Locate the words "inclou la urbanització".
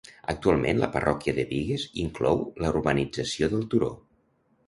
2.05-3.53